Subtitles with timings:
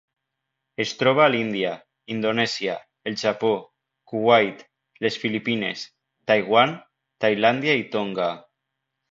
[0.83, 1.73] Es troba a l'Índia,
[2.15, 2.77] Indonèsia,
[3.11, 3.51] el Japó,
[4.13, 4.65] Kuwait,
[5.07, 5.85] les Filipines,
[6.33, 6.75] Taiwan,
[7.27, 8.33] Tailàndia i Tonga.